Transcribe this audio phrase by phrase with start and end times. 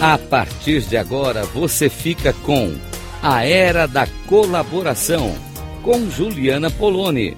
[0.00, 2.76] A partir de agora você fica com
[3.22, 5.34] A Era da Colaboração
[5.82, 7.34] com Juliana Poloni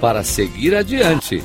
[0.00, 1.42] para seguir adiante.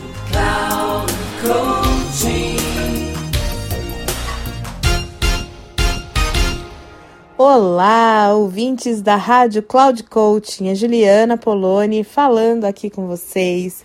[7.36, 13.84] Olá, ouvintes da Rádio Cloud Coaching, a Juliana Poloni falando aqui com vocês.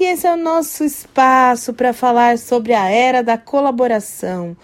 [0.00, 4.56] E esse é o nosso espaço para falar sobre a era da colaboração,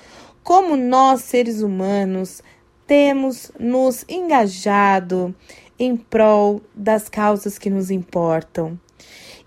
[0.43, 2.43] como nós, seres humanos,
[2.87, 5.35] temos nos engajado
[5.79, 8.79] em prol das causas que nos importam.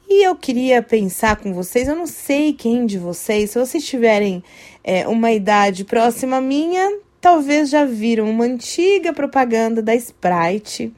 [0.08, 4.44] E eu queria pensar com vocês, eu não sei quem de vocês, se vocês tiverem
[4.84, 10.94] é, uma idade próxima à minha, talvez já viram uma antiga propaganda da Sprite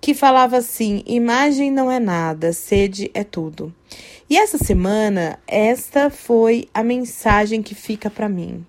[0.00, 3.74] que falava assim: imagem não é nada, sede é tudo.
[4.28, 8.64] E essa semana, esta foi a mensagem que fica para mim.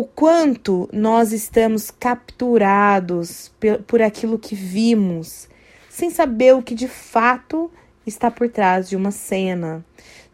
[0.00, 3.52] O quanto nós estamos capturados
[3.86, 5.46] por aquilo que vimos,
[5.90, 7.70] sem saber o que de fato
[8.06, 9.84] está por trás de uma cena.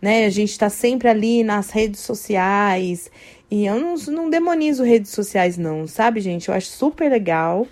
[0.01, 0.25] Né?
[0.25, 3.11] A gente está sempre ali nas redes sociais
[3.51, 6.49] e eu não, não demonizo redes sociais, não, sabe, gente?
[6.49, 7.67] Eu acho super legal.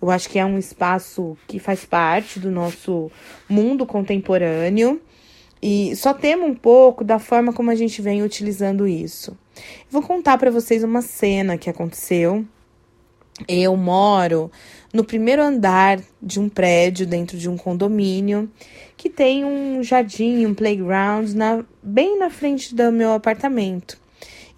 [0.00, 3.10] Eu acho que é um espaço que faz parte do nosso
[3.48, 5.02] mundo contemporâneo.
[5.60, 9.36] E só temo um pouco da forma como a gente vem utilizando isso.
[9.90, 12.44] Vou contar para vocês uma cena que aconteceu.
[13.48, 14.50] Eu moro
[14.92, 18.48] no primeiro andar de um prédio dentro de um condomínio
[18.96, 23.98] que tem um jardim, um playground na, bem na frente do meu apartamento.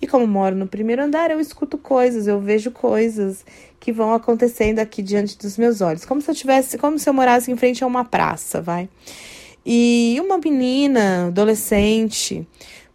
[0.01, 3.47] E como moro no primeiro andar, eu escuto coisas, eu vejo coisas
[3.81, 7.15] que vão acontecendo aqui diante dos meus olhos, como se eu tivesse, como se eu
[7.15, 8.89] morasse em frente a uma praça, vai.
[9.65, 12.47] E uma menina, adolescente,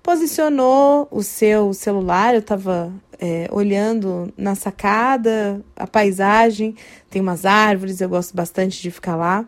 [0.04, 6.76] posicionou o seu celular, eu estava é, olhando na sacada, a paisagem,
[7.10, 9.46] tem umas árvores, eu gosto bastante de ficar lá.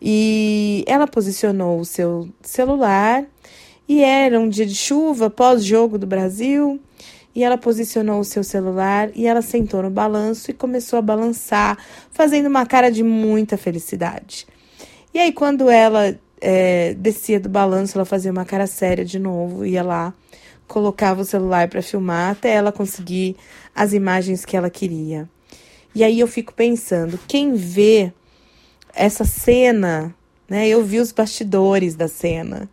[0.00, 3.24] E ela posicionou o seu celular
[3.88, 6.80] e era um dia de chuva, pós-jogo do Brasil.
[7.34, 11.78] E ela posicionou o seu celular e ela sentou no balanço e começou a balançar,
[12.10, 14.46] fazendo uma cara de muita felicidade.
[15.12, 19.64] E aí, quando ela é, descia do balanço, ela fazia uma cara séria de novo,
[19.64, 20.14] ia lá,
[20.66, 23.36] colocava o celular para filmar até ela conseguir
[23.74, 25.28] as imagens que ela queria.
[25.94, 28.12] E aí eu fico pensando, quem vê
[28.94, 30.14] essa cena,
[30.48, 30.68] né?
[30.68, 32.68] Eu vi os bastidores da cena.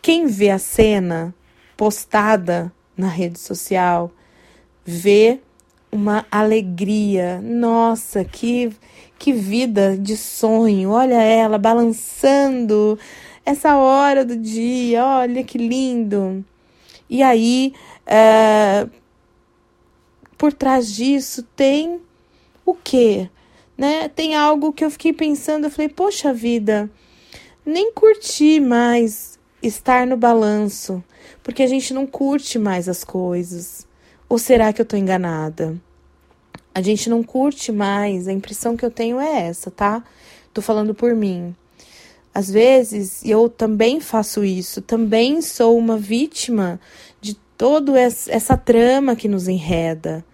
[0.00, 1.34] Quem vê a cena
[1.76, 4.10] postada na rede social
[4.84, 5.40] vê
[5.94, 7.40] uma alegria.
[7.40, 8.72] Nossa, que
[9.16, 10.90] que vida de sonho.
[10.90, 12.98] Olha ela balançando
[13.46, 15.04] essa hora do dia.
[15.04, 16.44] Olha que lindo.
[17.08, 17.72] E aí,
[18.04, 18.88] é,
[20.36, 22.00] por trás disso tem
[22.66, 23.30] o quê?
[23.78, 24.08] Né?
[24.08, 26.90] Tem algo que eu fiquei pensando, eu falei, poxa vida,
[27.64, 31.02] nem curti mais estar no balanço,
[31.42, 33.86] porque a gente não curte mais as coisas.
[34.34, 35.80] Ou será que eu tô enganada?
[36.74, 40.02] A gente não curte mais, a impressão que eu tenho é essa, tá?
[40.52, 41.54] Tô falando por mim.
[42.34, 46.80] Às vezes eu também faço isso, também sou uma vítima
[47.20, 50.24] de toda essa trama que nos enreda.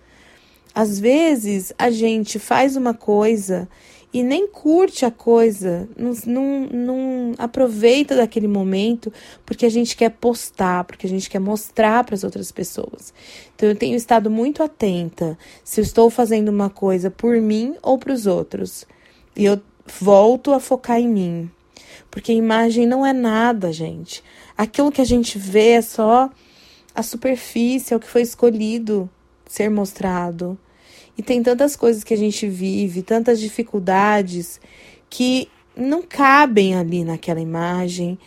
[0.75, 3.69] Às vezes a gente faz uma coisa
[4.13, 9.13] e nem curte a coisa, não, não, não aproveita daquele momento
[9.47, 13.15] porque a gente quer postar, porque a gente quer mostrar para as outras pessoas.
[13.55, 17.99] Então eu tenho estado muito atenta se eu estou fazendo uma coisa por mim ou
[17.99, 18.85] para os outros.
[19.37, 19.61] E eu
[20.01, 21.51] volto a focar em mim.
[22.11, 24.25] Porque imagem não é nada, gente.
[24.59, 26.29] Aquilo que a gente vê é só
[26.93, 29.09] a superfície, é o que foi escolhido
[29.47, 30.59] ser mostrado.
[31.21, 34.59] E tem tantas coisas que a gente vive, tantas dificuldades
[35.11, 38.19] que não cabem ali naquela imagem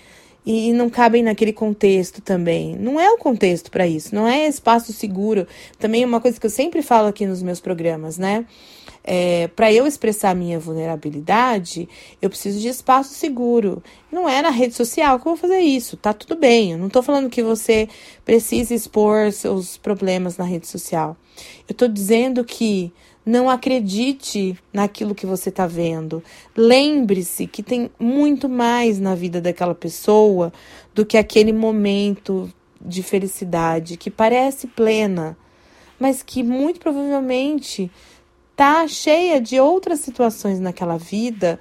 [0.46, 2.76] e não cabem naquele contexto também.
[2.76, 5.48] Não é o contexto para isso, não é espaço seguro.
[5.80, 8.46] Também é uma coisa que eu sempre falo aqui nos meus programas, né?
[9.04, 11.90] É, para eu expressar minha vulnerabilidade,
[12.22, 13.84] eu preciso de espaço seguro.
[14.12, 16.72] Não é na rede social que eu vou fazer isso, tá tudo bem.
[16.72, 17.90] Eu não tô falando que você
[18.24, 21.18] precisa expor seus problemas na rede social.
[21.68, 22.94] Eu tô dizendo que
[23.26, 26.24] não acredite naquilo que você está vendo.
[26.56, 30.52] Lembre-se que tem muito mais na vida daquela pessoa
[30.94, 32.52] do que aquele momento
[32.82, 35.38] de felicidade que parece plena,
[35.98, 37.90] mas que muito provavelmente
[38.56, 41.60] tá cheia de outras situações naquela vida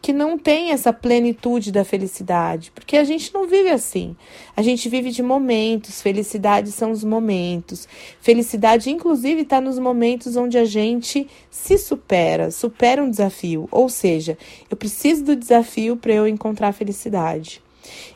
[0.00, 4.16] que não tem essa plenitude da felicidade, porque a gente não vive assim.
[4.56, 7.88] A gente vive de momentos, felicidade são os momentos.
[8.20, 13.68] Felicidade, inclusive, está nos momentos onde a gente se supera, supera um desafio.
[13.72, 14.38] Ou seja,
[14.70, 17.60] eu preciso do desafio para eu encontrar felicidade.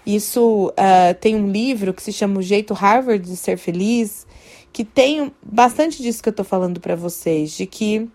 [0.06, 4.26] Isso uh, tem um livro que se chama O Jeito Harvard de Ser Feliz,
[4.72, 8.08] que tem bastante disso que eu estou falando para vocês, de que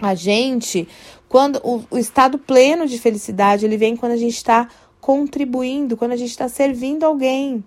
[0.00, 0.88] a gente,
[1.28, 4.68] quando o, o, estado pleno de felicidade, ele vem quando a gente está
[5.00, 7.62] contribuindo, quando a gente está servindo alguém.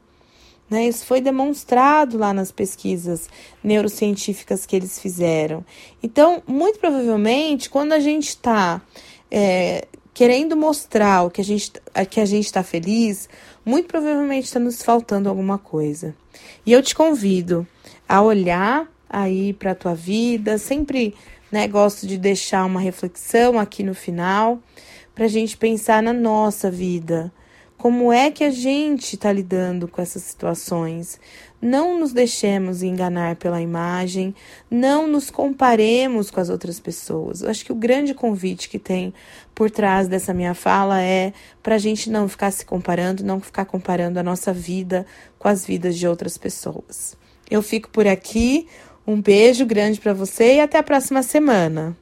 [0.70, 0.88] Né?
[0.88, 3.30] Isso foi demonstrado lá nas pesquisas
[3.64, 5.66] neurocientíficas que eles fizeram.
[6.04, 8.82] Então, muito provavelmente, quando a gente está
[9.32, 11.72] é, querendo mostrar o que a gente
[12.10, 13.30] que a gente está feliz,
[13.64, 16.14] muito provavelmente está nos faltando alguma coisa.
[16.66, 17.66] E eu te convido
[18.08, 21.14] a olhar aí para a tua vida, sempre
[21.52, 24.60] né, gosto de deixar uma reflexão aqui no final
[25.16, 27.32] para a gente pensar na nossa vida.
[27.78, 31.20] Como é que a gente está lidando com essas situações?
[31.62, 34.34] Não nos deixemos enganar pela imagem,
[34.70, 37.42] não nos comparemos com as outras pessoas.
[37.42, 39.14] Eu acho que o grande convite que tem
[39.54, 43.66] por trás dessa minha fala é para a gente não ficar se comparando, não ficar
[43.66, 45.06] comparando a nossa vida
[45.38, 47.16] com as vidas de outras pessoas.
[47.50, 48.68] Eu fico por aqui.
[49.06, 51.96] Um beijo grande para você e até a próxima semana.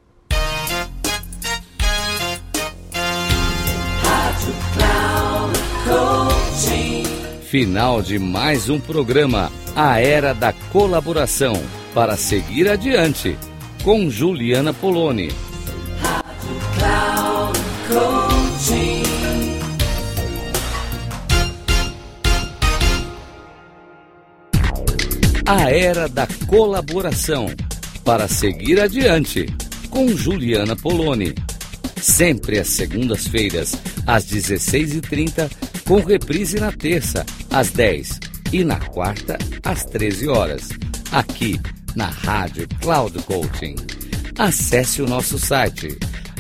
[7.44, 11.53] Final de mais um programa, A Era da Colaboração,
[11.94, 13.38] para seguir adiante,
[13.83, 15.30] com Juliana Poloni.
[25.47, 27.45] A Era da Colaboração,
[28.03, 29.45] para seguir adiante,
[29.92, 31.36] com Juliana Poloni.
[32.01, 33.75] Sempre às segundas-feiras,
[34.07, 35.51] às 16h30,
[35.88, 38.19] com reprise na terça, às 10
[38.51, 40.69] e na quarta, às 13 horas,
[41.12, 41.62] aqui
[41.95, 43.75] na Rádio Cloud Coaching.
[44.39, 45.95] Acesse o nosso site